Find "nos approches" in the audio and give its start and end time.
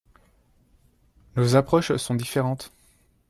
1.35-1.95